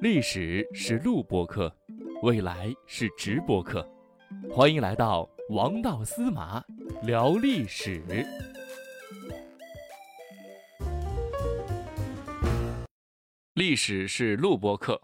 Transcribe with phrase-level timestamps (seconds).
[0.00, 1.74] 历史是录播课，
[2.22, 3.86] 未来是直播课，
[4.50, 6.62] 欢迎来到王道司马
[7.02, 8.02] 聊历史。
[13.54, 15.00] 历史是录播课，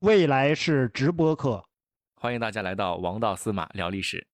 [0.00, 1.64] 未来是直播课。
[2.20, 4.26] 欢迎大家来到王道司马聊历史。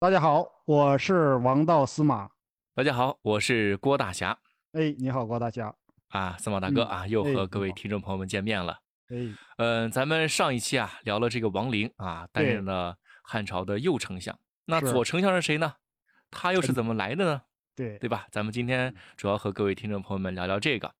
[0.00, 2.28] 大家好，我是王道司马。
[2.74, 4.38] 大家好，我是郭大侠。
[4.72, 5.74] 哎，你好，郭大侠。
[6.08, 8.78] 啊，司马大哥啊，又和各位听众朋友们见面了。
[9.08, 9.16] 哎，
[9.58, 14.38] 嗯，咱们上一期啊聊了这个王陵啊，担任了汉朝的右丞相。
[14.64, 15.74] 那左丞相是谁呢？
[16.30, 17.42] 他又是怎么来的呢？
[17.74, 18.26] 对，对吧？
[18.30, 20.90] 咱们今天主要和各位听众朋友们聊聊这个。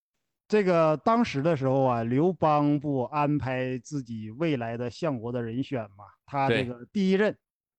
[0.46, 6.04] 这个当时的时候啊，刘邦不安排自己未来的相国的人选嘛？
[6.24, 7.36] 他这个第一任，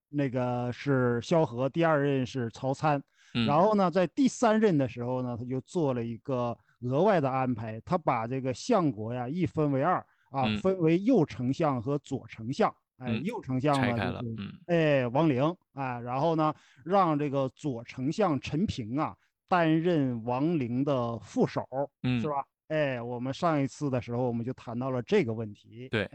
[0.10, 3.02] 那个是萧何，第二任是曹参。
[3.48, 12.74] 然后呢，在第三任的时候呢，他就做了一个额外的安排，他把这个相国呀一分为二啊，分为右丞相和左丞相。
[12.98, 19.16] 哎，右丞相呢就是哎王陵啊，然后呢让这个左丞相陈平啊
[19.48, 21.66] 担任王陵的副手，
[22.04, 22.46] 是吧？
[22.68, 25.88] 哎，我们上一次的时候，我们就谈到了这个问题。
[25.90, 26.08] 对，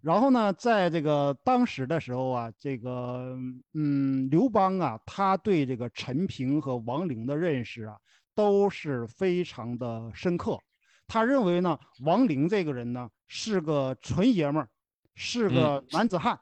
[0.00, 3.38] 然后呢，在这个当时的时候啊，这个
[3.74, 7.96] 嗯，刘邦啊，他对这个陈平和王陵的认识啊，
[8.34, 10.58] 都是非常的深刻。
[11.06, 14.68] 他认为呢，王陵这个人呢，是个纯爷们儿，
[15.14, 16.38] 是个男子汉，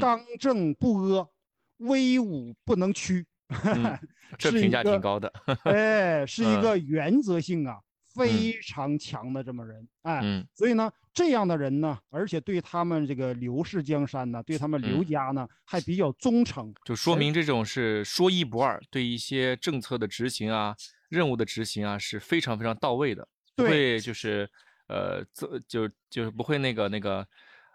[0.00, 1.28] 刚正不阿，
[1.78, 3.26] 威武不能屈。
[4.38, 5.32] 这评价挺高的。
[5.64, 7.78] 哎， 是一个原则性啊。
[8.14, 20.74] 非常强的这么人，哎，所以呢，这样的人呢，而且对他们这个刘氏江山呢，对他们刘家呢，还比较忠诚，就说明这种是说一不二，对一些政策的执行啊、
[21.08, 24.48] 任务的执行啊，是非常非常到位的，不会就是
[24.88, 25.24] 呃，
[25.68, 27.26] 就就是不会那个那个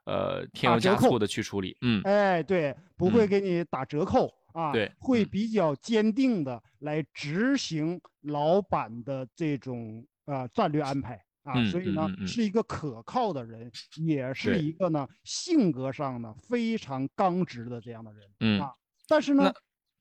[0.06, 4.34] 呃添油加醋的去处理，嗯，哎，对，不会给你打折扣。
[4.54, 13.72] 啊，对，会比较坚定的来执行老板的这种啊战略安排啊，所以呢是一个可靠的人，
[14.06, 18.72] 也是一个呢性格上呢非常刚直的这样的人，嗯啊，
[19.08, 19.52] 但是呢，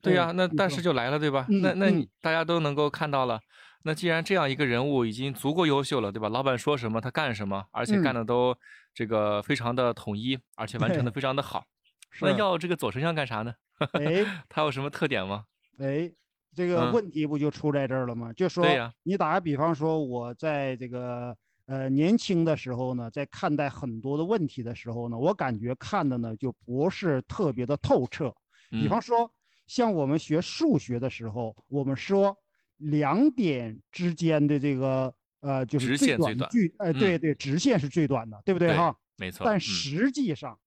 [0.03, 1.47] 对呀，那但是就来了，对吧？
[1.49, 3.41] 那那你大家都能够看到了，
[3.85, 6.29] 那既然这样一个人物已经足够优秀了，对吧？
[6.29, 8.57] 老板说什么他干什么，而且干的都
[8.93, 11.65] 这个非常的统一，而且完成的非常的好，
[12.21, 13.55] 那要这个左丞相干啥呢？
[13.93, 15.45] 哎， 他有什么特点吗？
[15.79, 16.11] 哎，
[16.57, 18.33] 这个问题不就出在这儿了吗？
[18.33, 18.65] 就说
[19.03, 21.37] 你打个比方说，我在这个
[21.67, 28.35] 呃年轻的时候呢，在看待很多的问题的时候呢，我感觉看的呢就不是特别的透彻。
[28.71, 29.31] 比方说，
[29.67, 32.35] 像我们学数学的时候，我们说
[32.79, 38.97] 两点之间的这个呃就是最短距，呃，对对，直线是最短的，对不对哈？
[39.19, 39.45] 没错。
[39.45, 40.59] 但实际上。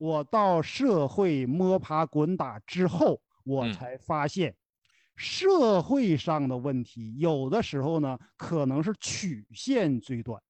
[0.00, 4.54] 我到社会摸爬滚打之后，我才发现，
[5.18, 10.40] 社会上的问题有的时候呢，可能是曲线最短。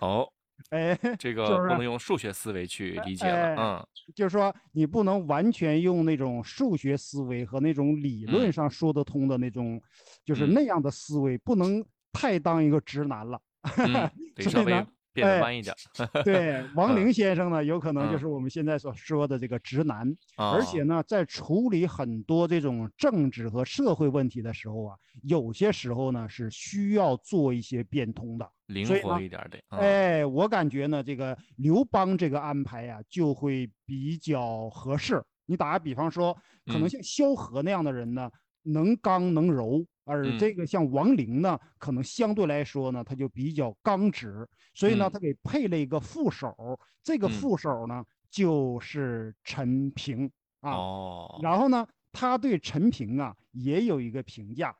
[0.00, 0.28] 哦，
[0.70, 3.54] 哎，这个不能用数学思维去理解了。
[3.56, 9.80] 嗯，就是说你不能完全用那种数学思维和那种理论上说得通的那种，
[10.24, 13.40] 就是那样的思维，不能太当一个直男了。
[14.50, 14.84] 稍微。
[15.16, 15.74] 变得弯一点，
[16.22, 20.06] 对，王 陵先生呢，有可能就是我们现在所说的这个直男，
[20.36, 29.58] 而且呢，在处理很多这种政治和社会问题的时候啊，有些时候呢是需要做一些变通的，灵活一点的。
[29.70, 35.22] 哎，我感觉呢，这个刘邦这个安排呀，就会比较合适。
[35.48, 38.28] 你打个比方说，可能像萧何那样的人呢，
[38.66, 39.86] 能刚能柔。
[40.04, 50.70] 而这个像王陵呢，可能相对来说呢，他就比较刚直，所以呢，他给配了一个副手，这个副手呢就是陈平啊。
[50.70, 51.40] 哦。
[51.42, 54.76] 然后呢，他对陈平啊也有一个评价，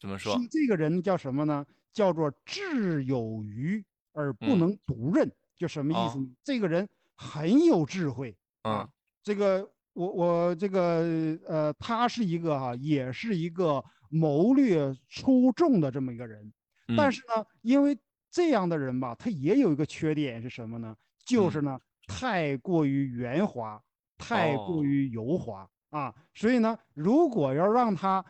[0.00, 0.34] 怎么说？
[0.50, 1.66] 这个人叫什么呢？
[1.92, 6.18] 叫做智有余而不能独任，就什么意思？
[6.42, 8.88] 这个人很有智慧啊。
[9.22, 13.84] 这个我我这个呃，他是一个哈，也是一个。
[14.12, 16.52] 谋略出众的这么一个人，
[16.96, 17.96] 但是呢，因为
[18.28, 20.96] 这样的人吧，他也有一个缺点是什么呢？
[21.24, 21.78] 就是呢，
[22.08, 23.80] 太过于圆滑，
[24.18, 26.12] 太过于油滑啊。
[26.34, 28.24] 所以呢，如果要让他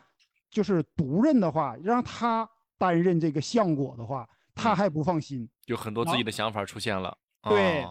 [0.51, 2.47] 就是独任的话，让他
[2.77, 7.17] 担任这个相国的话，他还不放心，有很多自己的想法出现了。
[7.41, 7.83] 对，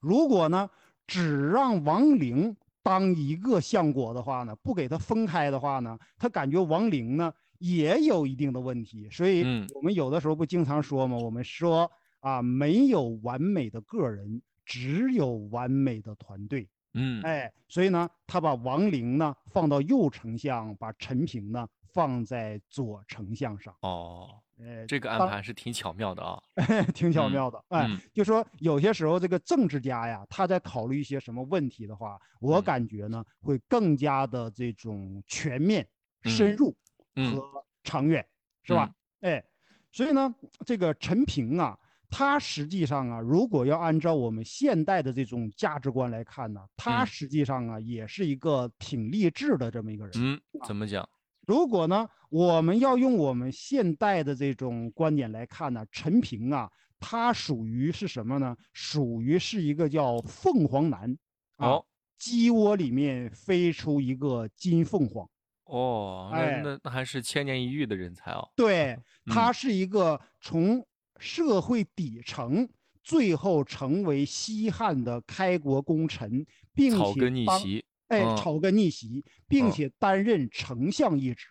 [0.00, 0.68] 如果呢，
[1.06, 2.56] 只让王陵。
[2.82, 9.08] 当一个相国的话呢，不给他分开的话呢，他感觉王陵呢也有一定的问题。
[9.10, 9.42] 所以，
[9.74, 11.16] 我们有的时候不经常说吗？
[11.16, 11.90] 我们说
[12.20, 16.68] 啊，没有完美的个人，只有完美的团队。
[16.94, 23.74] 嗯，哎，所以呢，他把王陵呢放到右丞相，把陈平呢放在左丞相上。
[23.82, 26.40] 哦，哎，这个安排是挺巧妙的啊，
[26.94, 27.62] 挺巧妙的。
[27.68, 35.86] 哎，就说有些时候这个政治家呀，他在考虑一些什么问题的话，我感觉呢会更加的这种全面、
[36.24, 36.76] 深入
[37.14, 38.26] 和长远，
[38.62, 38.90] 是吧？
[39.20, 39.44] 哎，
[39.92, 40.34] 所以呢，
[40.66, 41.78] 这个陈平啊。
[42.10, 50.12] 他实际上啊，如果要按照我们现代的这种价值观来看呢，他实际上啊也是一个挺励志的这么一个人。
[50.16, 51.06] 嗯，怎么讲？
[51.48, 58.54] 如果呢，我们要用我们现代的这种观点来看呢，陈平啊，他属于是什么呢？
[58.72, 61.16] 属于是一个叫凤凰男，
[61.56, 61.84] 哦，
[62.18, 65.28] 鸡窝里面飞出一个金凤凰。
[65.64, 68.46] 哦，那那那还是千年一遇的人才哦。
[68.54, 68.96] 对，
[69.26, 70.86] 他是一个从。
[71.20, 72.68] 社会底层，
[73.02, 81.48] 最后成为西汉的开国功臣，并且哎，炒个逆袭，并且担任丞相一职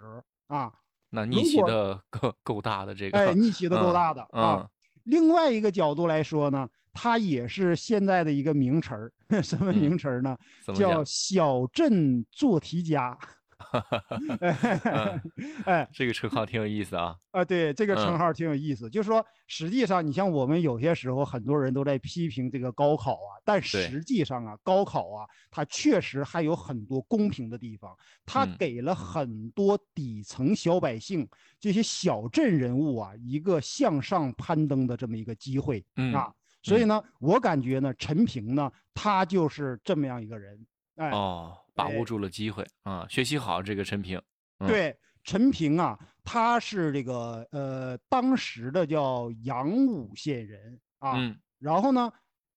[0.47, 0.71] 啊。
[1.09, 4.67] 那逆袭的够够大的这个，哎，逆袭的够大的啊。
[5.03, 10.37] 另外一个角度来说呢，他也是现在的一个名词儿， 什么名词儿呢？
[10.75, 13.17] 叫小镇做题家。
[13.59, 15.21] 哈哈哈
[15.65, 17.15] 哎，这个称号挺有意思啊！
[17.31, 18.89] 啊，对，这个称号挺有意思。
[18.89, 31.27] 就是说，实际上，你像我们有些时候，很多人都在批评这个高考啊，但实际上啊，高考啊，它确实还有很多公平的地方，它给了很多底层小百姓、
[31.59, 35.83] 这些小镇人物啊，一个向上攀登的这么一个机会
[36.13, 36.31] 啊。
[36.61, 40.65] 所以呢，我感觉呢，陈平呢，他就是这么样一个人。
[40.95, 41.57] 哎哦。
[41.77, 43.05] 把握住了机会啊！
[43.07, 44.19] 学习好这个陈平，
[44.65, 51.15] 对陈平啊，他是这个呃当时的叫阳武县人啊，
[51.59, 52.11] 然后呢，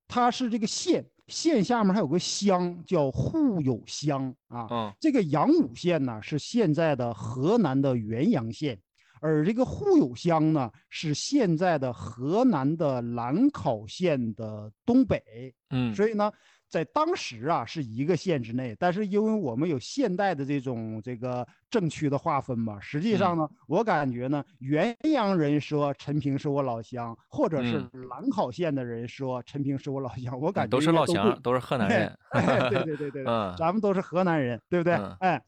[0.08, 4.66] 他是这个县，县下面还有个乡叫户友乡啊，
[4.98, 8.80] 这个阳武县呢是现在的河南的原阳县，
[9.20, 16.32] 而这个户友乡呢是现在的河南的兰考县的东北，嗯，所以呢。
[16.70, 32.18] 在当时啊，是一个县之内，但是因为我们有现代的这种这个政区的划分嘛，实际上呢，我感觉呢，原阳人说陈平是我老乡，或者是兰考县的人说陈平是我老乡，我感觉都是老乡，都是河南人。
[32.70, 34.94] 对对对对，嗯，咱们都是河南人，对不对？
[35.18, 35.42] 哎，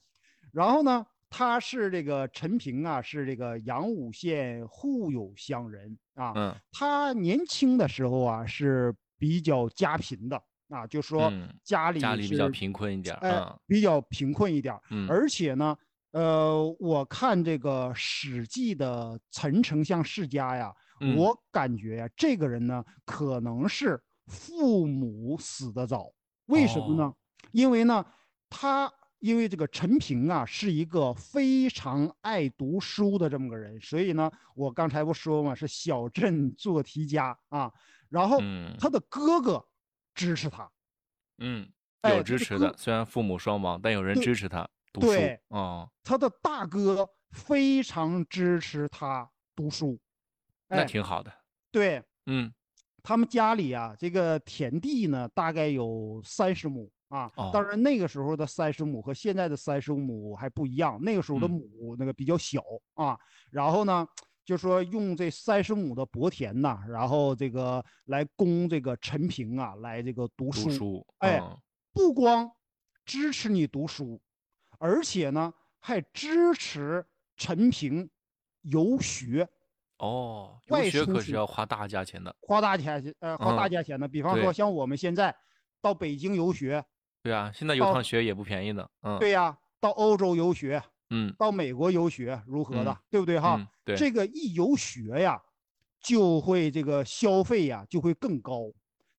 [0.52, 10.42] 然后呢，他是这个陈平啊，是这个阳武县户友乡人啊，嗯，他年轻的时候啊是比较家贫的。
[10.72, 11.30] 啊，就说
[11.62, 15.76] 家里家里比较贫困一点，哎，比较贫困一点，嗯，而且呢，
[16.12, 20.74] 呃，我看这个《史记》的陈丞相世家呀，
[21.14, 26.10] 我感觉呀，这个人呢，可能是父母死的早，
[26.46, 27.12] 为什么呢？
[27.50, 28.02] 因为呢，
[28.48, 37.70] 他因为这个陈平啊，是一个非常爱读书的这么个人，所以呢，我刚才不说嘛，是小镇做题家啊，
[38.08, 38.38] 然后
[38.78, 39.62] 他的哥哥。
[40.14, 40.70] 支持他，
[41.38, 41.70] 嗯，
[42.08, 42.74] 有支持的。
[42.76, 45.06] 虽然父母双亡，但有人支持他读书。
[45.08, 49.98] 对，哦，他的大哥非常支持他读书，
[50.68, 51.32] 那挺好的。
[51.70, 52.52] 对，嗯，
[53.02, 57.30] 他们家里啊，这个田地呢，大概有三十亩啊。
[57.52, 60.98] 当然，那个时候的三十亩和现在的三十亩还不一样。
[61.02, 62.62] 那个时候的亩那个比较小
[62.94, 63.18] 啊。
[63.50, 64.06] 然后呢？
[64.44, 71.40] 就说用这三十亩的薄田呐，然后这个来供这个陈平啊来这个读书，哎，
[71.92, 72.50] 不光
[73.04, 74.20] 支持你读书，
[74.78, 77.06] 而且呢还支持
[77.36, 78.10] 陈平
[78.62, 79.48] 游学。
[79.98, 84.08] 哦，游学可是要花大价钱的，花大钱呃花大价钱的。
[84.08, 85.32] 比方说像我们现在
[85.80, 86.84] 到北京游学，
[87.22, 88.88] 对啊，现在游趟学也不便宜呢。
[89.02, 90.82] 嗯，对呀，到欧洲游学。
[91.14, 93.60] 嗯，到美国游学如何的，对不对哈？
[93.84, 95.38] 对，这个一游学呀，
[96.00, 98.72] 就会这个消费呀就会更高。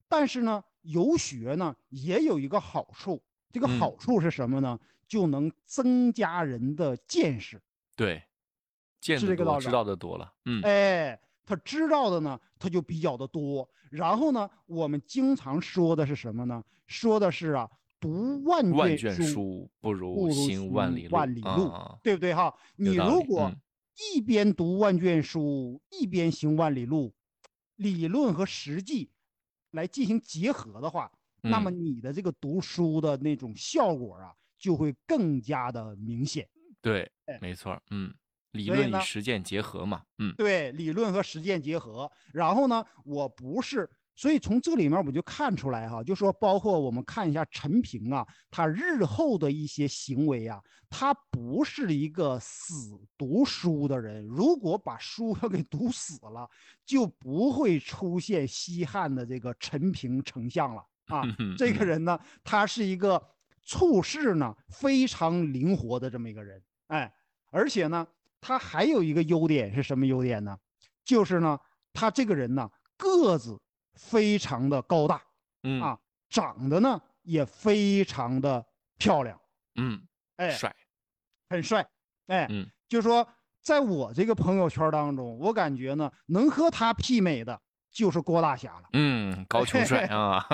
[0.10, 3.22] 但是呢，游学呢也有一个好处，
[3.52, 4.80] 这个好处是什么呢？
[5.08, 7.62] 就能增加人的见识。
[7.96, 8.24] 对，
[9.00, 10.34] 见识这个道理，知道的多了。
[10.46, 13.70] 嗯，哎，他知道的呢，他就比较的多。
[13.92, 16.64] 然后呢，我们经常说的是什么呢？
[16.88, 17.70] 说的是啊。
[18.04, 21.72] 读万卷书不如行万里路，
[22.04, 22.54] 对不对哈？
[22.76, 23.50] 你如果
[24.14, 27.16] 一边读万卷书一边行万里路，
[27.78, 29.10] 理论和实际
[29.72, 31.10] 来进行结合的话，
[31.42, 36.46] 那么你的这个读书的那种效果啊，就会更加的明显。
[36.82, 38.14] 对，没错，嗯。
[38.52, 42.12] 理论与实践结合嘛，嗯，对，理论和实践结合。
[42.32, 54.26] 然后呢，我不是，所以从这里面我就看出来哈，就说包括我们看一下陈平啊，他日后的一些行为啊，他不是一个死读书的人。
[54.26, 56.50] 如果把书 要给读死了，
[56.86, 61.24] 就不会出现西汉的这个陈平丞相了 啊。
[61.58, 63.22] 这个人呢，他是一个
[63.66, 67.14] 处事呢非常灵活的这么一个人，哎，
[67.52, 68.08] 而且呢。
[68.46, 70.58] 他还有一个优点是什么优点呢？
[71.06, 71.58] 就是呢，
[71.94, 73.58] 他这个人呢个子
[73.94, 75.22] 非常的高大，
[75.64, 75.98] 嗯啊，
[76.30, 78.66] 长得呢也非常的
[78.98, 79.40] 漂亮，
[79.76, 80.02] 嗯，
[80.38, 80.76] 哎，帅，
[81.50, 81.86] 很帅，
[82.28, 83.28] 哎，嗯，就说
[83.62, 87.60] 在我这个朋友圈当中，我感觉呢能和他媲美的
[87.92, 90.46] 就是郭大侠了， 嗯，高穷帅啊，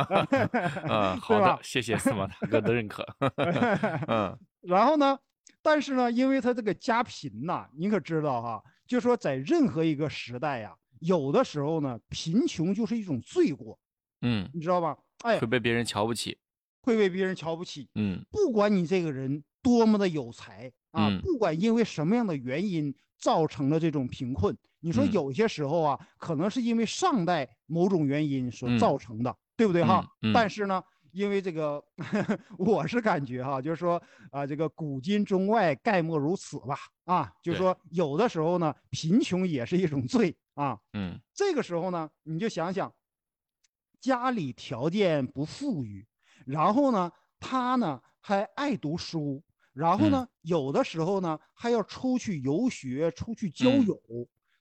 [0.87, 3.05] 嗯，好的，谢谢司马大哥的认可，
[4.07, 5.17] 嗯， 然后呢？
[5.61, 8.63] 但是呢，因为他这个家贫呐，你可知道哈？
[8.87, 13.77] 就说在任何一个时代呀，有的时候呢，贫穷就是一种罪过，
[14.21, 14.97] 嗯，你知道吧？
[15.23, 16.37] 哎，会被别人瞧不起，
[16.81, 30.05] 会被别人瞧不起，嗯，不管你这个人多么的有才啊，不管因为什么样的原因造成了这种贫困，你说有些时候啊，可能是因为上代某种原因所造成的，对不对哈？
[30.33, 30.81] 但是呢。
[31.11, 31.83] 因为这个，
[32.59, 40.79] 我是感觉哈，就是说啊，这个古今中外概莫如此吧，啊，就是说有的时候呢，贫穷也是一种罪啊。
[40.93, 42.93] 嗯，这个时候呢，你就想想，
[43.99, 46.05] 家里条件不富裕，
[46.45, 53.99] 然后呢，他呢还爱读书，然后呢，有的时候呢还要出去游学、出去交友，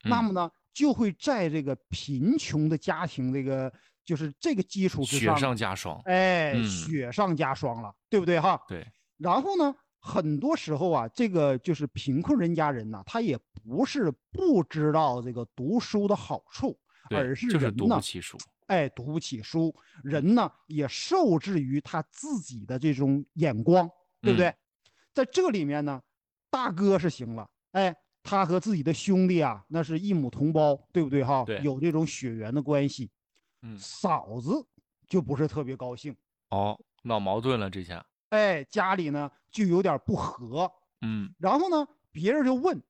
[0.05, 3.73] 那么呢，就会在这个贫穷的家庭这个。
[4.09, 8.59] 就是这个基础之上，雪上加霜，哎，雪上加霜了，对不对哈？
[8.67, 8.83] 对。
[9.19, 16.79] 然后呢，很多时候啊，这个就是贫困人家人呢，他也不是不知道这个读书的好处，
[17.11, 23.91] 而是人读不起书，哎，读不起书，人呢也受制于他自己的这种眼光，
[24.21, 24.55] 对不对？
[25.13, 26.01] 在这里面呢，
[26.51, 31.45] 大哥是行了，哎，他和自己的兄弟啊，那是一母同胞，对不对哈？
[31.45, 33.11] 对，有这种血缘的关系。
[33.63, 34.65] 嗯，嫂子
[35.09, 36.15] 就不是特别高兴
[36.51, 38.07] 哦，闹矛盾了这下。
[38.31, 40.71] 哎，家里呢就有点不和。
[41.01, 42.83] 嗯，然后呢，别人就问，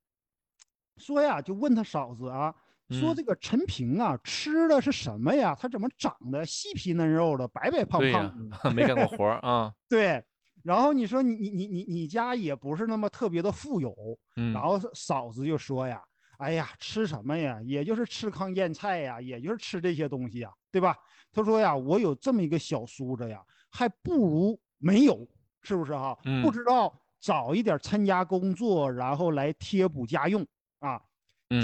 [0.97, 2.55] 说呀，就问他嫂子啊，
[2.91, 5.55] 说这个陈平啊，吃的是什么呀？
[5.59, 8.71] 他怎么长得细皮嫩肉的，白白胖胖的？
[8.73, 9.73] 没干过活 啊。
[9.89, 10.25] 对。
[10.65, 13.95] 然后你说你你你你你家也不是那么特别的富有。
[14.37, 14.53] 嗯。
[14.53, 16.03] 然后嫂子就说呀。
[16.39, 17.61] 哎呀，吃什么呀？
[17.65, 20.97] 也就是吃糠咽菜呀，也就是吃这些东西呀，对吧？
[21.33, 25.27] 他说呀，我有这么一个小叔子呀，还不如没有，
[25.63, 26.17] 是不是哈？
[26.43, 30.47] 不知道早一点参加工作，然后来贴补家用
[30.79, 31.01] 啊。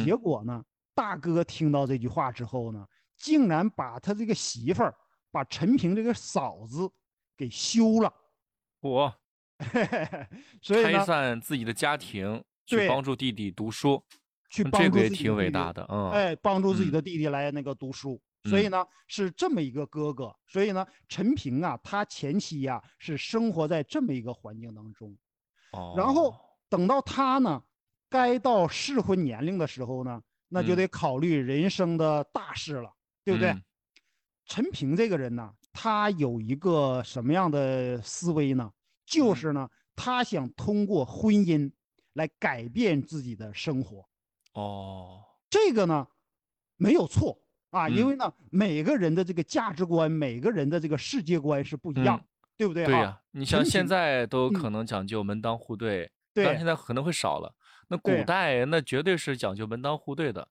[0.04, 4.94] 结果呢，大哥听到这句话之后呢，竟然把他这个媳妇儿，
[5.30, 6.90] 把陈平这个嫂子
[7.37, 8.12] 给休了。
[8.80, 9.14] 我，
[10.61, 14.02] 所以拆散自己的家庭，去帮助弟弟读书。
[14.50, 25.17] 去帮助自己挺伟大的，嗯，哎，帮助自己的弟弟来那个读书，所以呢是这么一个哥哥，所以呢陈平啊，他前期呀是生活在这么一个环境当中，
[25.73, 26.35] 哦，然后
[26.69, 27.63] 等到他呢
[28.09, 32.93] 该到适婚年龄的时候呢，那就得考虑人生的大事了，
[33.25, 33.55] 对不对？
[34.47, 38.71] 陈平这个人呢，他有一个什么样的思维呢？
[39.07, 41.73] 就是呢，他想通过婚姻
[42.13, 44.07] 来改变自己的生活。
[44.53, 46.07] 哦，这个呢，
[46.77, 47.39] 没有错
[47.75, 52.21] 啊，因为呢，每个人的这个价值观，每个人的这个世界观是不一样，
[52.57, 52.85] 对不对？
[52.87, 57.52] 对呀，你像现在都可能讲究门当户对，但现在可能会少了。
[57.88, 60.49] 那古代那绝对是讲究门当户对的，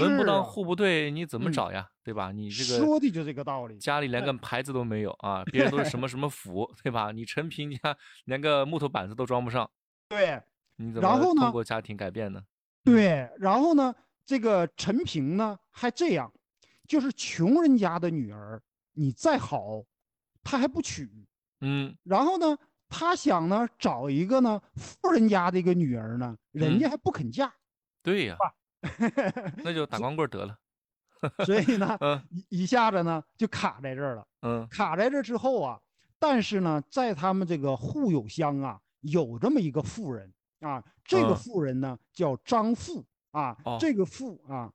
[0.00, 1.88] 门不当户不对，你怎么找呀？
[2.02, 2.32] 对吧？
[2.32, 3.78] 你这个说的就这个道理。
[3.78, 7.12] 家里连个 牌子都没有啊，别人都是什么 什么府，对吧？
[7.12, 9.70] 你陈平家连个木头板子都装不上。
[10.08, 10.40] 对，
[10.76, 12.42] 你怎么通过家庭改变呢？
[12.82, 13.94] 对，然后呢，
[14.26, 16.32] 这个陈平呢还这样，
[16.92, 18.60] 就是穷人家的女儿，
[18.92, 19.82] 你再好，
[20.44, 21.10] 他还不娶。
[21.62, 27.50] 嗯，然后呢，他想呢找一个呢富人家的一个女儿呢，人家还不肯嫁。
[28.02, 28.36] 对呀，
[29.64, 30.54] 那就打光棍得了。
[31.46, 34.26] 所以呢，一一下子呢就卡在这儿了。
[34.42, 35.80] 嗯，卡在这之后啊，
[36.18, 40.30] 但是呢，在他们这个户友乡啊，有这么一个富人。
[40.60, 44.70] 啊，这个富人呢叫张富啊，这个富啊，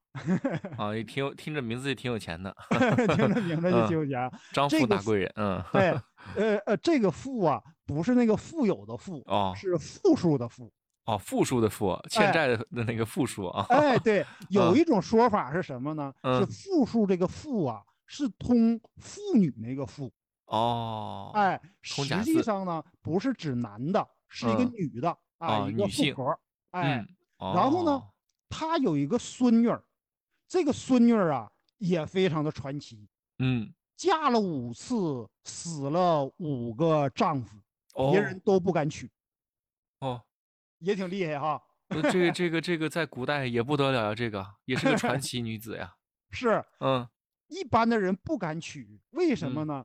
[0.78, 2.56] 啊， 也挺有，听着名字就挺有钱的，
[3.16, 4.30] 听着名字就挺有钱。
[4.52, 5.90] 张富大贵人，嗯，对，
[6.36, 10.72] 呃呃，这个富啊，不是那个富有的富，哦，是负数的富，
[11.06, 13.66] 哦，负数的负，欠债的那个负数啊。
[13.70, 16.12] 哎，对， 有一种说法是什么呢？
[16.24, 20.12] 是负数这个负啊，是通妇女那个妇。
[20.48, 21.32] 哦。
[21.36, 26.40] 哎，实际上呢，不是指男的，是一个女的啊，一个妇婆。
[26.72, 27.06] 哎，
[27.38, 28.02] 然后呢，
[28.50, 29.84] 她有一个孙女儿，
[30.48, 33.08] 这个孙女儿啊也非常的传奇。
[33.40, 33.74] 嗯。
[33.96, 37.58] 嫁了五次，死了五个丈夫，
[38.12, 39.10] 别人都不敢娶。
[40.00, 40.24] 哦。
[40.80, 41.60] 也挺厉害哈，
[42.12, 45.96] 这个这个这个在古代也不得了呀，这个也是个传奇女子呀。
[46.30, 47.10] 是，嗯，
[47.48, 49.84] 一般的人不敢娶，为什么呢？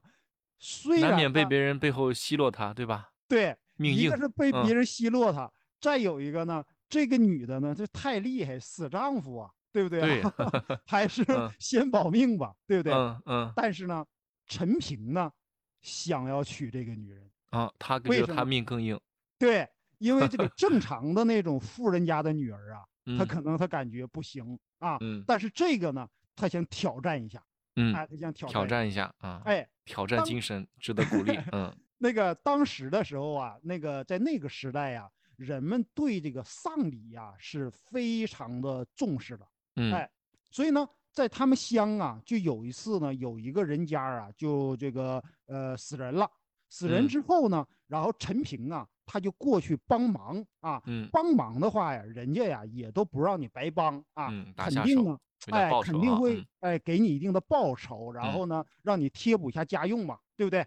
[0.58, 3.12] 虽然难免被别人背后奚落她，对吧？
[3.26, 5.50] 对，命一个是被别人奚落她，
[5.80, 6.62] 再有一个呢，
[6.92, 10.00] 这个女的呢，这太厉害，死丈夫啊，对不对？
[10.00, 10.22] 对，
[10.86, 11.24] 还是
[11.58, 12.92] 先保命吧，对不对？
[12.92, 13.52] 嗯嗯。
[13.56, 14.04] 但是呢，
[14.46, 15.32] 陈平呢，
[15.80, 19.00] 想要娶这个女人啊，他觉得他命更硬。
[19.38, 19.66] 对。
[19.98, 22.82] 因为这个 正常的那种富人家的女儿啊，
[23.16, 27.40] 她可能她感觉不行啊，但是这个呢，她想挑战一下，
[27.76, 35.08] 嗯，她想挑挑战一下啊，哎，挑战精神值得鼓励， 嗯，那个当时的时候啊，那个在那个时代呀，
[35.42, 39.46] 人们对这个丧礼呀是非常的重视的，
[39.76, 40.10] 嗯，哎，
[40.50, 46.30] 所以呢，在他们乡啊，就有一次呢，有一个人家啊，就这个呃死人了，
[46.68, 48.86] 死人之后呢，然后陈平啊。
[49.04, 50.80] 他就过去帮忙啊，
[51.10, 55.18] 帮忙的话呀，人家呀也都不让你白帮啊，嗯肯定呢，
[55.50, 60.64] 哎，肯定会哎给你一定的报酬，然后呢，让你贴补一下家用嘛，对不对？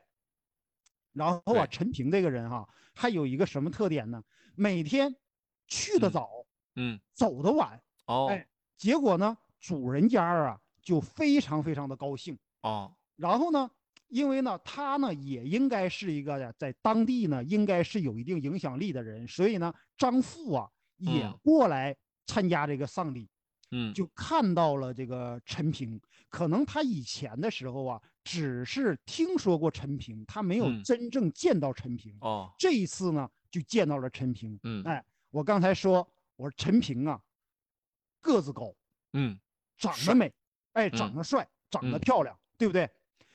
[1.14, 4.22] 然后啊，陈平这个人哈，还有一个什么特点呢？
[4.56, 5.16] 每天
[5.68, 6.30] 去的早，
[6.76, 8.48] 嗯，走的晚，哦，哎，
[8.78, 13.70] 结果呢，主人家啊就非常非常的高兴，哦，然后呢。
[14.10, 21.94] 因为呢，他呢也应该是一个在当地呢应该是有一定影响力的人，所以呢，张富啊也过来
[22.28, 23.28] 参加这个丧礼，
[23.72, 26.00] 嗯，就看到了这个陈平。
[26.30, 32.16] 可能他以前的时候啊，只是听说过陈平，他没有真正见到陈平。
[32.22, 34.60] 哦，这一次呢，就见到了陈平。
[34.64, 37.18] 嗯，哎，我刚才说，我说陈平啊，
[38.20, 38.76] 个子高，
[39.14, 39.40] 嗯，
[39.78, 40.34] 长得美，
[40.74, 42.90] 哎，长得帅，长得漂亮，对不对？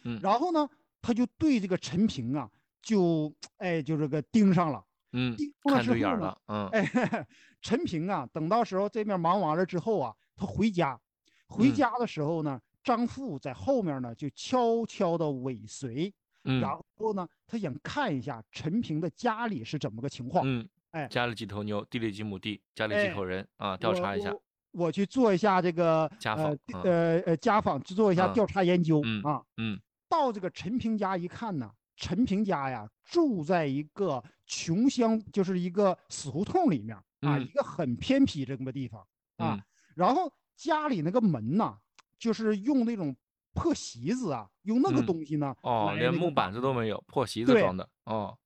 [0.05, 0.69] 嗯，然后呢，
[1.01, 2.51] 他就对这个陈平啊，
[2.83, 7.27] 就哎，就这个盯上了，嗯，看对眼了，嗯，哎，
[7.63, 11.01] 陈平啊，等到时候这面忙完了之后啊，他回家，
[11.47, 24.35] 回家的时候呢，张富在后面呢就悄悄的尾随，嗯，然后呢，他想看一下陈平的家里是怎么个情况，嗯，哎，家里几头牛，地里几亩地，家里几口人啊，调查一下。
[24.73, 29.81] 我去做一下这个家访，呃呃家访，去做一下调查研究啊，嗯。
[30.09, 39.61] 到这个陈平家一看呢，陈平家呀住在一个穷乡，就是一个死胡同里面啊，一个很偏僻这么个地方啊。
[39.95, 41.77] 然后家里那个门呐，
[42.19, 43.15] 就是用那种
[43.55, 48.37] 破席子啊，用那个东西呢，哦，连木板子都没有，破席子装的哦。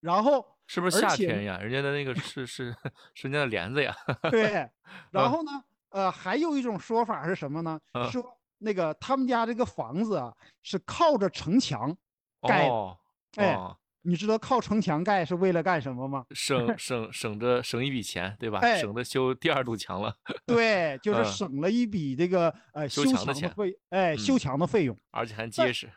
[0.00, 1.58] 然后是不是夏天呀？
[1.58, 2.74] 人家的那个 是是
[3.14, 3.94] 是人家的帘子呀。
[4.30, 4.68] 对。
[5.10, 5.50] 然后呢，
[5.90, 7.80] 呃，还有一种说法是什么呢？
[8.10, 8.32] 说。
[8.58, 11.94] 那个他们家这个房子啊，是靠着城墙
[12.40, 12.96] 盖的。
[13.34, 13.54] 哎，
[14.06, 16.24] 你知道靠城墙盖是为了干什么吗？
[16.30, 18.60] 省 省省着省一笔钱，对吧？
[18.60, 20.14] 哎省得修第二堵墙了。
[20.46, 25.90] 对，就是省了一笔这个呃修墙的费，哎，修墙的费用，而且还结实。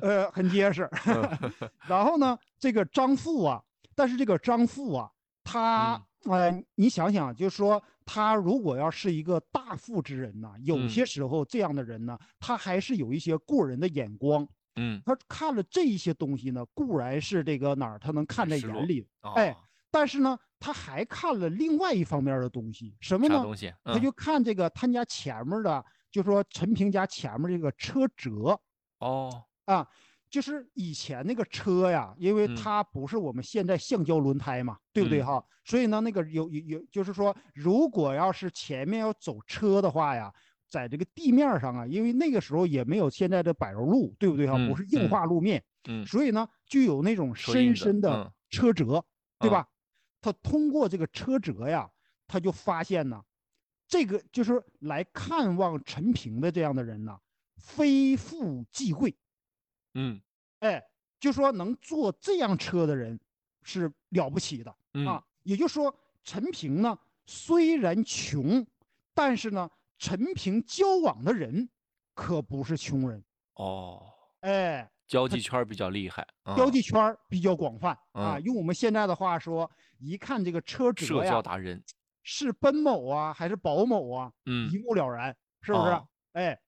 [0.00, 0.88] 呃，很结实。
[1.88, 3.60] 然后呢，这个张富啊，
[3.94, 5.10] 但是这个张富啊，
[5.42, 7.82] 他呃，你想想，就是说。
[8.10, 14.48] 他如果要是一个大富之人呢，有些时候这样的人呢，他还是有一些过人的眼光。
[14.78, 19.56] 嗯，他看了这一些东西呢，固然是这个哪儿他能看在眼里，哎，
[19.90, 23.42] 但是呢，他还看了另外一方面的东西，什么呢？
[23.42, 23.74] 东西？
[23.84, 28.58] 他就看这个他家前面的，就说陈平家前面这个车辙。
[29.00, 29.86] 哦，啊。
[30.30, 35.42] 就是以前那个车呀，因为它不是我们现在橡胶轮胎嘛，对不对哈？
[35.64, 40.30] 所以呢，那个有有有，就是说，如果要是前面要走车的话呀，
[40.68, 44.56] 在这个地面上啊，因为那个时候也没有现在的柏油路，对不对哈？
[44.68, 49.04] 不是硬化路面，嗯，所以呢，就有那种深深的车辙，
[49.38, 49.66] 对吧？
[50.20, 51.88] 他通过这个车辙呀，
[52.26, 53.22] 他就发现呢，
[53.86, 57.18] 这个就是来看望陈平的这样的人呢，
[57.56, 59.16] 非富即贵。
[59.94, 60.20] 嗯，
[60.58, 60.84] 哎，
[61.18, 63.18] 就说能坐这样车的人
[63.62, 64.74] 是了不起的
[65.06, 65.24] 啊。
[65.44, 68.66] 也就是说，陈平呢虽然穷，
[69.14, 71.68] 但是呢，陈平交往的人
[72.14, 73.22] 可不是穷人。
[73.54, 74.02] 哦。
[74.40, 78.38] 哎，交际圈比较厉害，交际圈比较广泛啊。
[78.38, 81.82] 用我们现在的话说，一看这个车辙呀，社交达人。
[82.22, 86.00] 是奔某啊还是保某啊，嗯，一目了然，是不是？
[86.32, 86.60] 哎，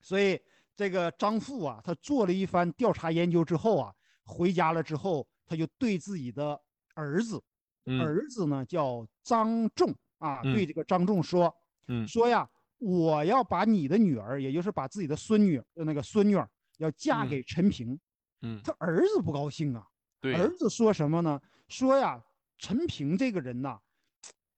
[0.00, 0.38] 所以
[0.76, 6.60] 这个张富啊，他做了一番调查研究之后啊，回家了之后，他就对自己的
[6.94, 7.42] 儿子，
[7.86, 11.56] 儿子呢叫张仲啊，对这个张仲说，嗯，
[12.06, 12.48] 说呀，
[12.78, 16.36] 我要把你的女儿，也就是把自己的孙女那个孙女。
[16.78, 18.00] 要嫁给陈平，
[18.40, 19.86] 嗯，他儿子不高兴啊。
[20.18, 21.38] 对，儿子说什么呢？
[21.68, 22.18] 说呀，
[22.58, 23.78] 陈平这个人呐，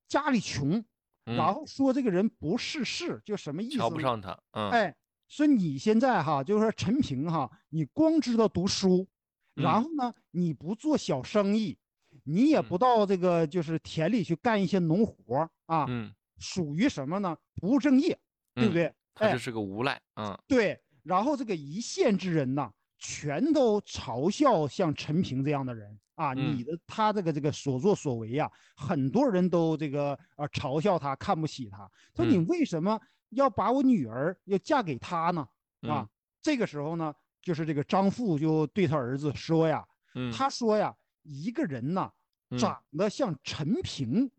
[0.07, 0.85] 家里穷，
[1.25, 3.79] 然后说这个人不世事，就什么意思？
[3.79, 4.38] 瞧不上他。
[4.53, 9.09] 嗯，哎，说你现在哈，就是说陈平哈，你光知道读书，
[9.55, 11.77] 然后呢，你不做小生意，
[12.23, 17.35] 你也不到这个就是田里去干一些农活啊，嗯，属于什么呢？
[17.55, 18.19] 不务正业，
[18.55, 18.93] 对不对？
[19.15, 19.99] 他就是个无赖。
[20.17, 20.79] 嗯，对。
[21.03, 26.33] 然后这个一线之人呐，全都嘲笑像陈平这样的人啊！
[26.33, 31.91] 你的他这个这个所作所为呀，很多人都这个呃嘲笑他，看不起他。
[32.15, 33.01] 说你为什么
[33.31, 35.49] 要把我女儿要嫁给他呢？
[35.89, 36.09] 啊，
[36.41, 39.85] 这个时候呢，就是这个张富就对他儿子说呀，
[40.33, 42.13] 他说呀，一个人呐，
[42.57, 44.31] 长得像陈平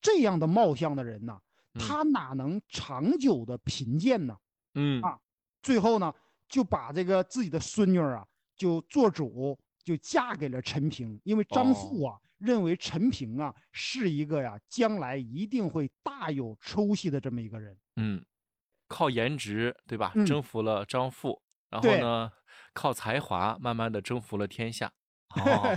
[0.00, 1.40] 这样的貌相的人呐，
[1.78, 4.36] 他哪能长久的贫贱呢？
[4.74, 5.18] 嗯啊。
[5.62, 6.12] 最后呢，
[6.48, 11.18] 就把这个自己的孙女啊，就做主，就嫁给了陈平。
[11.24, 17.74] 因为张富啊，认为陈平啊是一个呀，将来一定会大有出息的这么一个人。
[17.96, 18.22] 嗯，
[18.88, 20.12] 靠颜值对吧？
[20.26, 22.30] 征服了张富，然后呢，
[22.74, 24.92] 靠才华慢慢的征服了天下。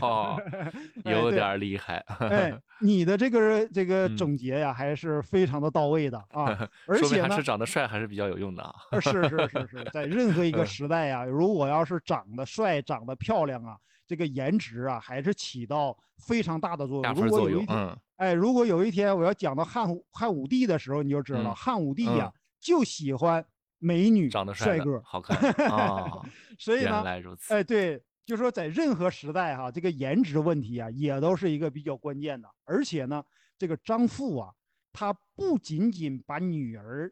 [0.01, 0.39] 哦，
[1.05, 1.97] 有点厉害。
[2.19, 6.69] 哎，你的这个这个总结呀，还是非常的到位的啊。
[6.87, 8.73] 而且呢，是长得帅还是比较有用的啊。
[9.01, 17.13] 是是是是， 在任何一个时代呀，如果要是长得帅、长得漂亮啊，这个颜值啊，还是起到非常大的作用。
[17.13, 23.43] 如果有一天，哎，如果有一天我要讲到汉汉武帝的时候，你就知道了，汉武帝呀就喜欢
[23.79, 25.37] 美女、长得帅哥、好看
[25.69, 26.21] 啊。
[26.57, 27.53] 所以呢，原来如此。
[27.53, 28.01] 哎，对。
[28.27, 32.49] 就是说，在任何时代哈，这个颜值问题啊，也都是一个比较关键的。
[32.65, 33.23] 而且呢，
[33.57, 34.53] 这个张富啊，
[34.91, 37.09] 他不仅仅把女儿，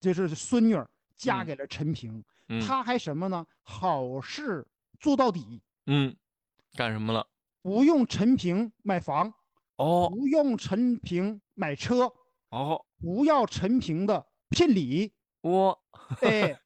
[0.00, 2.24] 就是孙女儿嫁给了陈平，
[2.64, 3.44] 他还什么呢？
[3.62, 4.64] 好事
[5.00, 5.60] 做到底。
[5.86, 6.16] 嗯，
[6.76, 7.26] 干什么了？
[7.60, 9.34] 不用陈平买房，
[9.74, 12.08] 哦，不用陈平买车，
[12.50, 15.12] 哦，不要陈平的聘礼。
[15.40, 15.76] 我，
[16.22, 16.56] 哎，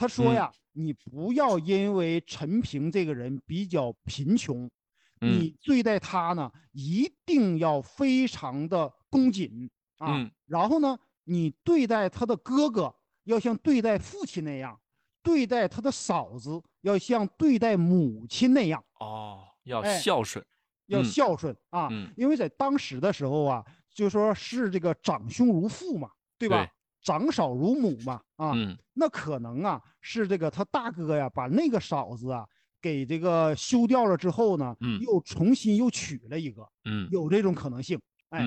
[0.00, 0.50] 他说呀。
[0.72, 4.70] 你不要因为陈平这个人比较贫穷，
[5.18, 10.30] 你对待他呢一定要非常的恭谨啊。
[10.46, 14.80] 然后呢，你对待他的哥哥要像对待父亲那样，
[15.24, 18.82] 对待他的嫂子要像对待母亲那样。
[19.00, 20.42] 哦，要孝顺，
[20.86, 21.88] 要孝顺啊。
[22.16, 26.72] 因为在当时的时候啊，就说是这个长兄如父嘛，对吧？
[27.02, 28.52] 长嫂如母嘛，啊，
[28.92, 32.46] 那可能啊是这个他大哥呀，把那个嫂子啊
[32.80, 37.98] 给这个休掉了之后呢，又重新又娶了一个，嗯，有这种可能性。
[38.28, 38.44] 哎，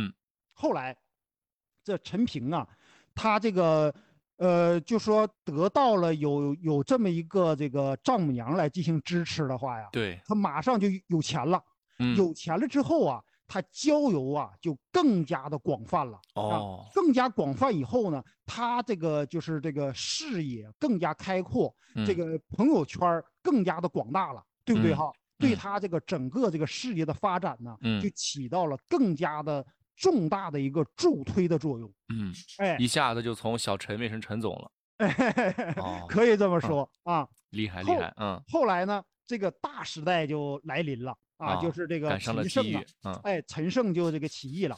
[0.54, 0.96] 后来
[1.84, 2.68] 这陈平啊，
[3.16, 3.94] 他这个
[4.38, 11.62] 呃，就说得到了有有这么一个这个丈母娘来进行支持的话呀，对，他马上就有钱了，
[12.16, 13.24] 有钱了之后啊。
[13.54, 21.72] 他交友啊，就更加的广泛了哦，更加广泛以后呢，他这个就是这个视野更加开阔，
[22.04, 25.12] 这个朋友圈更加的广大了，对不对哈？
[25.38, 29.64] 对他这个整个这个事业的发展呢，就起到了更加的
[29.96, 31.88] 重大的一个助推的作用。
[32.10, 34.72] 嗯，哎，一下子就从小陈变成陈总了，
[35.06, 38.42] 哎可以这么说啊，厉害厉害，嗯。
[38.48, 41.16] 后来呢，这个大时代就来临了。
[41.44, 42.66] 啊，就是这个陈胜
[43.02, 44.78] 啊，哎，陈胜就这个起义了，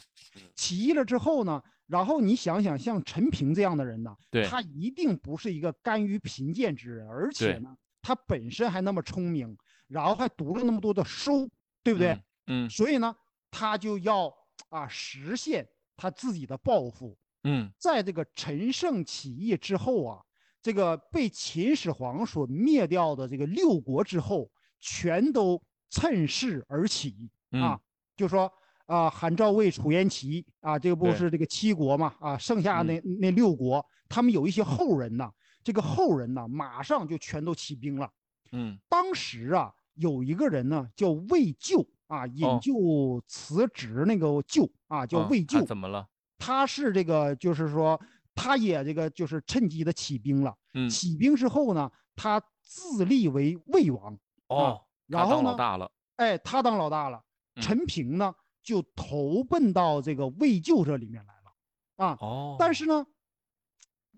[0.54, 4.14] 起义了之后呢，然后你想想，像陈平这样的人呢，
[4.48, 11.48] 他一定不是一个甘于贫贱之人，而且呢，他本身还那么聪明，然后还读了那么多的书，
[11.82, 12.20] 对不对？
[12.46, 13.14] 嗯，所以呢，
[13.50, 14.32] 他就要
[14.68, 17.16] 啊实现他自己的抱负。
[17.44, 20.20] 嗯，在这个陈胜起义之后啊，
[20.60, 24.50] 这个被秦始皇所灭掉的这个六国之后，
[24.80, 25.62] 全都。
[25.90, 27.78] 趁势而起啊，
[28.16, 28.52] 就说
[28.86, 35.30] 啊，韩赵魏楚燕齐啊，这个不是这个七国嘛啊，剩下那那六国，他们有一些后人呐，
[35.64, 38.10] 这个后人呢，马上就全都起兵了。
[38.52, 45.64] 嗯，当时啊，有一个人呢，叫魏咎啊，引咎辞职那个咎啊，叫魏咎。
[45.64, 46.06] 怎么了？
[46.38, 48.00] 他是这个，就是说
[48.34, 50.54] 他也这个就是趁机的起兵了。
[50.74, 54.16] 嗯，起兵之后呢，他自立为魏王。
[54.48, 55.90] 哦，然后呢，老大了。
[56.16, 57.22] 哎，他当老大了。
[57.60, 62.06] 陈平呢，就投奔到这个魏咎这里面来了。
[62.06, 63.06] 啊，哦，但是呢，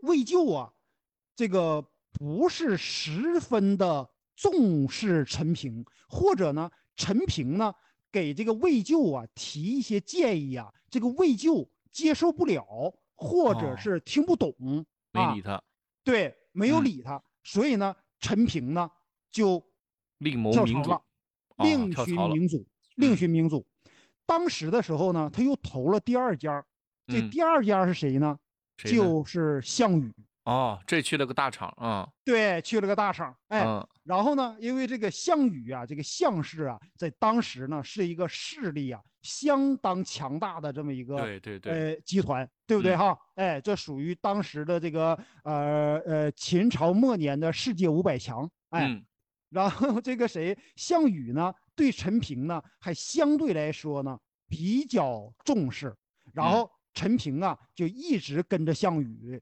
[0.03, 0.73] 魏咎啊，
[1.37, 7.73] 这个不是十分的重视陈平，或者呢，陈平呢
[8.11, 14.53] 给这个魏咎啊提一些建议啊，这个魏咎接受不了，或者是听不懂，
[15.13, 15.63] 没理他。
[16.03, 18.91] 对，没有理他，所以呢，陈平呢
[19.31, 19.65] 就
[20.19, 21.01] 另谋明主，
[21.59, 23.67] 另寻明主，另寻明主。
[24.27, 26.65] 当时的时候呢，他又投了第二家，
[27.07, 28.39] 这第二家是谁呢？
[28.77, 30.13] 就是项羽。
[30.45, 32.09] 哦，这去了个大厂啊。
[32.25, 33.37] 对，去了个大厂。
[33.49, 33.67] 哎，
[34.05, 43.19] 然后呢，因为这个项羽啊，这个项氏啊，在当时呢是一个势力啊相当强大的这么一个对对对呃集团，对不对哈？
[43.35, 48.51] 哎，这属于当时的这个呃呃秦朝末年的世界五百强。
[48.71, 49.03] 哎，
[49.51, 51.53] 然后这个谁项羽呢？
[51.75, 55.95] 对陈平呢，还相对来说呢比较重视。
[56.33, 59.41] 然后陈平啊，就一直跟着项羽。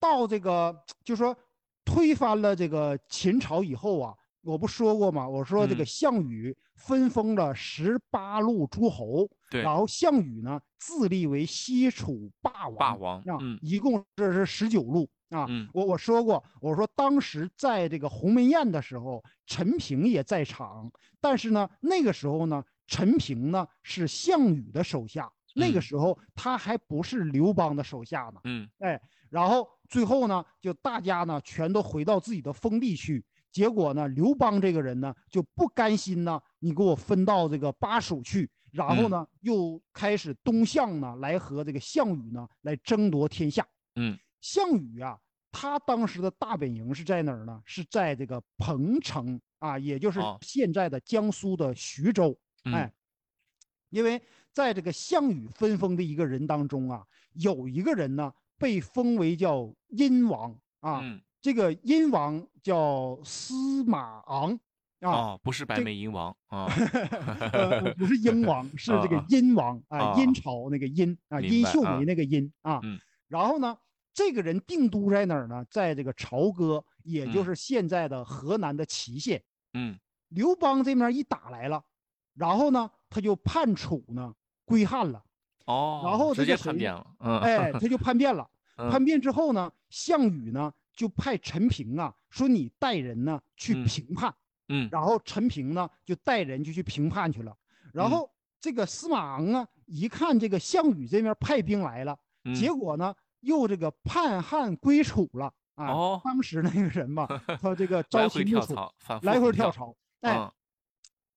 [0.00, 0.74] 到这个，
[1.04, 1.36] 就说
[1.84, 5.28] 推翻了这个秦朝以后啊，我不说过吗？
[5.28, 15.46] 我说这个项羽分封了十八路诸侯，对，然后项羽呢自立为西楚霸王，霸王啊，一共这是十九路啊。
[15.48, 28.40] 嗯，我我说过，我说当时在这个鸿门宴的时候，陈平也在场，但是呢，那个时候呢，陈平呢是项羽的手下，那个时候他还不是刘邦的手下呢。
[28.44, 29.00] 嗯，哎。
[29.30, 33.22] 然后最后呢，就大家呢全都回到自己的封地去。
[33.52, 38.50] 结果呢，刘邦这个人呢就不甘心呢，你给我分到这个巴蜀去。
[38.72, 43.66] 然后呢，又开始东向呢来和这个项羽呢来争夺天下。
[43.96, 45.18] 嗯，项羽啊，
[45.52, 47.62] 他当时的大本营是在哪儿呢？
[47.64, 52.38] 是在这个彭城啊，也就是现在的江苏的徐州。
[52.64, 52.92] 哎，
[53.90, 54.20] 因为
[54.52, 58.32] 在这个项羽分封的一个人当中啊，有一个人呢。
[58.60, 61.00] 被封为叫殷王啊，
[61.40, 64.58] 这个殷王叫司马昂
[64.98, 66.66] 啊，不是白眉鹰王 啊，
[67.96, 72.80] 不是鹰王， 是这个殷王啊，殷朝那个殷啊，殷秀梅那个殷啊。
[73.28, 73.78] 然后呢，
[74.18, 75.64] 这个人定都在哪儿呢？
[75.70, 79.40] 在这个朝歌，也就是现在的河南的淇县。
[79.74, 79.96] 嗯，
[80.30, 81.80] 刘邦这面一打来了，
[82.34, 85.22] 然后呢，他就叛楚呢，归汉了。
[85.66, 88.44] 哦，然后直接叛变了，嗯，哎，他就叛变了。
[88.90, 94.34] 叛变之后呢，项羽呢就派陈平啊，说你带人呢去评判，
[94.68, 97.56] 嗯，然后陈平呢就带人就去评判去了。
[97.92, 98.28] 然后
[98.60, 102.18] 这个司马昂啊，一看这个项羽这面派兵来了，
[102.52, 105.92] 结果呢又这个叛汉归楚了啊。
[105.92, 107.26] 哦，当时那个人吧，
[107.60, 108.74] 他这个朝秦暮楚，
[109.22, 110.50] 来回跳槽，哎。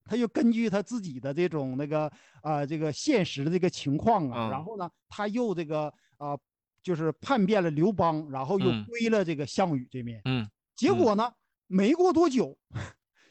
[0.03, 2.11] 他就根据他自己的这种那个
[2.41, 6.35] 啊，这个现实的这个情况啊，然后呢，他又这个啊，
[6.83, 10.19] 就是叛变了刘邦，然后又归了这个项羽这边。
[10.25, 11.31] 嗯，结果呢，
[11.67, 12.57] 没过多久，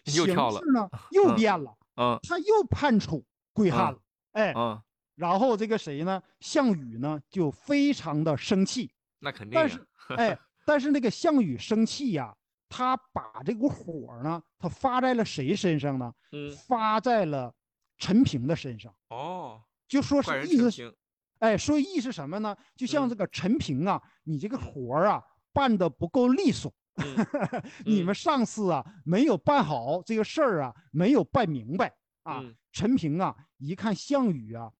[0.04, 1.76] 形势呢又变了。
[1.96, 3.98] 嗯，他又叛楚归汉了。
[4.32, 4.80] 哎，嗯，
[5.20, 6.22] 然后这个谁呢？
[6.40, 8.90] 项羽呢就非常的生气。
[9.18, 9.54] 那肯定。
[9.54, 12.34] 但是，哎，但是那个项羽生气呀。
[12.72, 16.14] 他把这股火呢，他发在了谁身上呢？
[16.30, 17.52] 嗯，发在了
[17.98, 18.94] 陈平的身上。
[19.08, 20.96] 哦，就说是意思，
[21.40, 22.56] 哎，说意思什么呢？
[22.76, 25.20] 就像这个陈平啊，你这个活儿啊
[25.52, 26.72] 办的不够利索，
[27.84, 32.40] 你们上司啊没有办好这个事儿啊，没有办明白啊。
[32.70, 34.70] 陈平啊，一看项羽啊，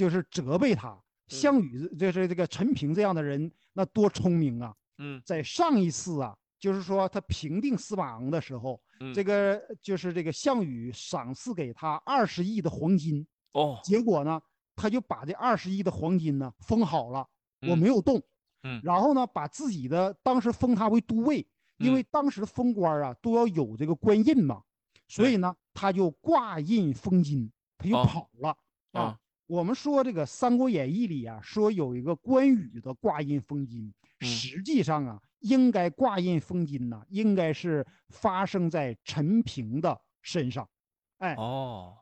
[0.00, 0.98] 就是责备他。
[1.28, 4.74] 项羽就是这个陈平这样的人，那多聪明啊。
[4.96, 6.34] 嗯，在上一次啊。
[6.58, 8.80] 就是说，他平定司马昂的时候，
[9.14, 13.78] 这个就是这个项羽赏赐给他二十亿的黄金哦。
[13.82, 14.40] 结果呢，
[14.76, 17.26] 他就把这二十亿的黄金呢封好了，
[17.66, 18.22] 我没有动。
[18.62, 18.80] 嗯。
[18.84, 21.46] 然后呢，把自己的当时封他为都尉，
[21.78, 24.62] 因为当时封官啊都要有这个官印嘛，
[25.08, 28.54] 所以呢，他就挂印封金，他就跑了
[28.92, 29.18] 啊。
[29.50, 35.20] 我们说这个《三国演义》里啊，说有一个关羽的挂印封金，实际上啊。
[35.40, 40.68] 应该挂印封金呢，应该是发生在陈平的身上，
[41.16, 41.96] 哎哦，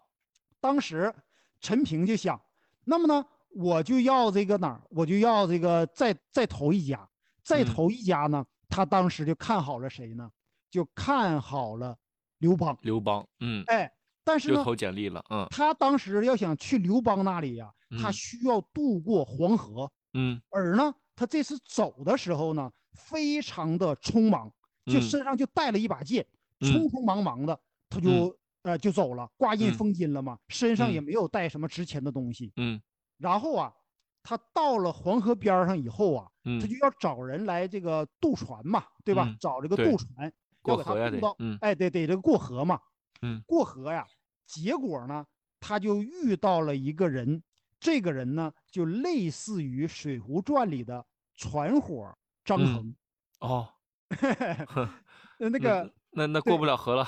[0.58, 1.14] 当时
[1.60, 2.40] 陈平就想，
[2.82, 7.08] 那么呢，我就要这个哪儿，我就要这个再再投一家，
[7.44, 10.28] 再投一家呢，他当时就看好了谁呢？
[10.68, 11.96] 就看好了
[12.38, 12.76] 刘邦。
[12.82, 13.88] 刘邦，嗯，哎，
[14.28, 20.94] 但是呢，投简历了，嗯，他当时要想去刘邦那里呀，他需要渡过黄河，嗯，而呢。
[21.20, 24.48] 他这次走的时候呢，非常的匆忙，
[24.86, 26.24] 就身上就带了一把剑，
[26.60, 27.58] 匆匆忙忙的，
[27.90, 32.52] 他就呃就走了，挂印封金了嘛，身上也没有带什么值钱的东西。
[32.54, 32.80] 嗯，
[33.16, 33.74] 然后啊，
[34.22, 36.28] 他到了黄河边上以后啊，
[36.60, 39.34] 他就要找人来这个渡船嘛，对吧？
[39.40, 40.32] 找这个渡船，
[40.66, 42.78] 要给他渡到，哎，得得这个过河嘛。
[43.22, 44.06] 嗯，过河呀，
[44.48, 45.24] 结果呢，
[45.60, 47.42] 他就遇到了一个人。
[47.78, 51.06] 这个人呢，就类似于《水浒传》里的
[51.36, 52.12] 船伙
[52.44, 52.92] 张衡。
[53.38, 53.68] 哦，
[55.38, 57.06] 那个 那那过不了河了。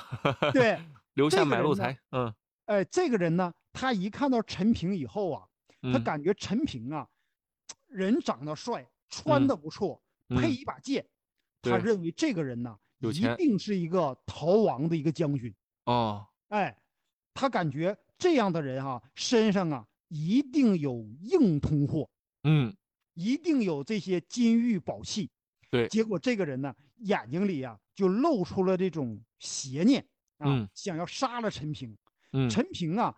[0.52, 0.78] 对，
[1.14, 1.98] 留下买路财。
[2.12, 2.32] 嗯，
[2.66, 5.48] 哎，这个人呢，他一看到陈平以后啊，
[5.92, 7.08] 他感觉陈平啊，
[7.88, 11.04] 人长得帅，穿的不错，配一把剑，
[11.62, 15.52] 他认为这个人呢，一定是一个逃亡的一个将军。
[15.86, 16.80] 哦，哎，
[17.34, 19.86] 他感觉这样的人哈，身上啊。
[20.12, 22.10] 一定有硬通货，
[22.42, 22.74] 嗯，
[23.14, 25.30] 一定有这些金玉宝器，
[25.70, 25.86] 对。
[25.86, 30.04] 结果这个人呢，眼睛里啊就露出了这种邪念
[30.38, 31.96] 啊，想要杀了陈平。
[32.32, 33.14] 嗯，陈平啊，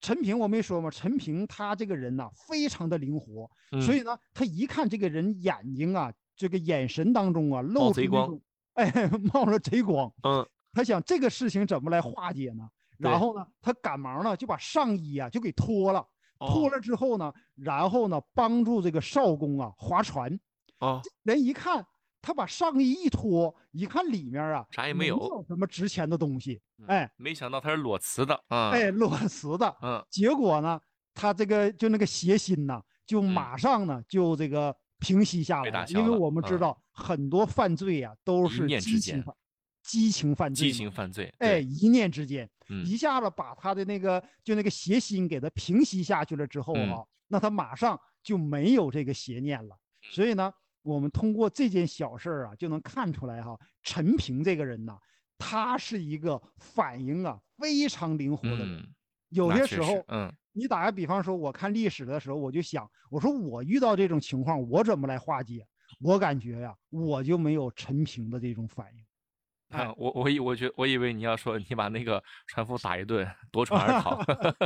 [0.00, 0.88] 陈平我没说吗？
[0.88, 3.50] 陈平他这个人呢，非常的灵活，
[3.82, 8.40] 所以呢，他一看这个人眼睛啊，这个眼神当中啊，露出光，
[8.74, 10.08] 哎，冒了贼光。
[10.22, 12.68] 嗯，他想这个事情怎么来化解呢？
[12.98, 16.06] 然后呢，他赶忙呢就把上衣啊就给脱了。
[16.38, 20.38] 脱了之后呢，然后呢，帮助这个少公啊划船。
[20.78, 21.82] 啊，人一看，
[22.20, 26.60] 他把上衣一脱，一看里面啊，啥也没有，没有什么值钱的东西。
[26.88, 28.68] 哎，没想到他是裸辞的啊！
[28.68, 29.74] 哎，裸辞的。
[29.80, 30.78] 嗯，结果呢，
[31.14, 35.86] 他这个就那个邪心呐，就马上呢就这个平息下来了。
[35.88, 39.34] 因为我们知道很多犯罪呀都是激情犯，
[39.82, 40.66] 激情犯罪。
[40.66, 41.34] 激情犯罪。
[41.38, 42.46] 哎，一念之间。
[42.84, 49.76] 一下子把他的那个就那个邪心给他平息下去了之后啊，那他马上就没有这个邪念了。
[50.02, 50.52] 所以呢，
[50.82, 54.96] 我们通过这件小事儿啊，就能看出来哈，陈平这个人呢，
[55.38, 58.86] 他是一个反应啊非常灵活的人。
[59.30, 65.66] 有些时候，嗯，你打个比方说，我看历史的时候，我就想，我说我遇到这种情况，我怎么来化解？
[66.00, 69.05] 我感觉呀，我就没有陈平的这种反应。
[69.70, 74.16] 啊，我我以我觉我以为你要说你把那个船夫打一顿，夺船而逃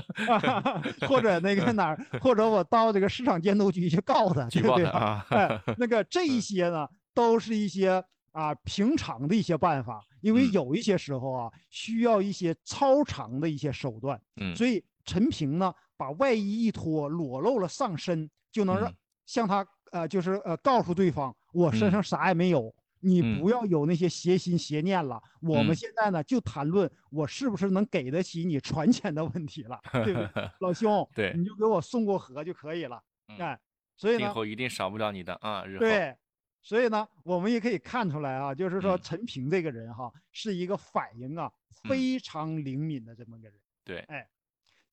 [1.09, 5.27] 或者那个哪儿，或者我到这个市场监督局去告他，举报他啊。
[5.31, 14.21] 哎，那个这一些呢，都是一些啊平常的一些办法，因为有一些时候啊，需要一些超常的一些手段。
[14.41, 18.93] 嗯，所以陈平呢，把外衣一脱，裸露了上身，就能让
[19.25, 22.73] 向他呃，就是呃，告诉对方我身上啥也没有。
[23.01, 25.23] 你不要有那些邪心邪念了。
[25.41, 31.09] 我们现在呢，就谈论我是不是能给得起你船钱的问题了， 对不对，老兄？
[31.15, 33.03] 对，你就给我送过河就可以了。
[33.39, 33.59] 哎，
[33.97, 35.65] 所以呢，今后一定少不了你的啊。
[35.65, 36.15] 日后对，
[36.63, 41.51] 所以呢，我们也可以看出来啊，就是说陈平这个人哈，是一个反应啊
[41.89, 43.55] 非常灵敏的这么个人。
[43.85, 44.29] 对，哎，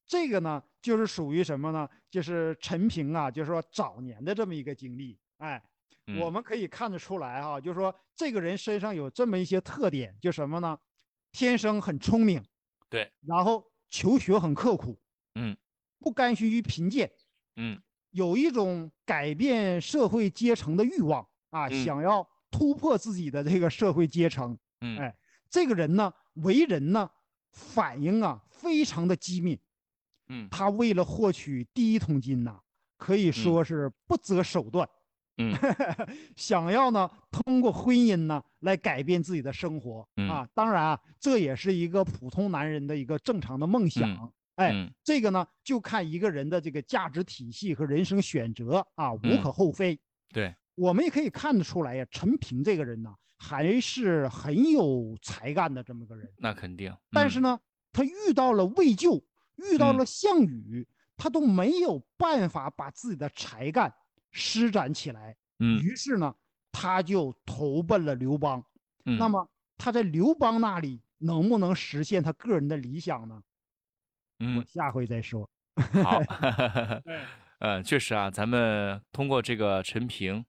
[0.06, 1.90] 这个呢，就是属于什么呢？
[2.10, 5.62] 就是陈平啊，就是说早年的这么一个经历，哎。
[6.16, 10.78] 我们可以看得出来哈，就是说这个人身上有这么一些特点，就什么呢？
[11.34, 12.42] 天生很聪明，
[12.90, 14.98] 对，然后求学很刻苦，
[15.36, 15.56] 嗯，
[16.00, 17.12] 不甘心于贫贱，
[17.58, 25.16] 嗯，有一种改变社会阶层的欲望啊，想要突破自己的这个社会阶层，嗯，哎，
[25.50, 27.10] 这个人呢，为人呢，
[27.52, 29.60] 反应啊非常的机敏，
[30.30, 32.62] 嗯，他为了获取第一桶金呐，
[32.98, 34.88] 可以说是不择手段。
[34.88, 34.97] 嗯，
[36.36, 44.32] 想要呢通过婚姻呢来改变自己的生活啊，当然啊，这也是一个普通男人的一个正常的梦想。
[44.56, 44.74] 哎，
[45.04, 50.00] 这个呢就看一个人的这个价值体系和人生选择啊，无可厚非。
[50.34, 56.28] 对，我们也可以看得出来呀，陈平这个人呢还是很有才干的这么个人。
[56.38, 56.92] 那肯定。
[57.12, 57.60] 但是呢，
[57.94, 59.24] 他遇到了魏咎，
[59.58, 63.94] 遇到了项羽，他都没有办法把自己的才干。
[64.38, 66.34] 施展起来，嗯，于是呢，
[66.72, 68.64] 他就投奔了刘邦。
[69.06, 73.42] 嗯，那么他在刘邦那里能不能实现他个人的理想呢？
[74.40, 75.50] 嗯，我下回再说。
[76.04, 76.22] 好，
[77.60, 80.46] 嗯，确实啊，咱们通过这个陈平，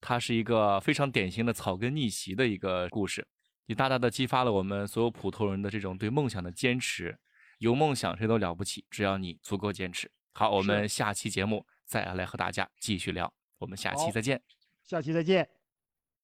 [0.00, 3.26] 他是一个非常典型的草根逆袭的一个故事，
[3.66, 7.18] 也大大的激发了我们所有普通人的这种对梦想的坚持。
[7.58, 10.10] 有梦想谁都了不起，只要你足够坚持。
[10.34, 11.66] 好，我们下期节目。
[11.90, 14.40] 再来和大家继续聊，我们下期再见。
[14.84, 15.59] 下期再见。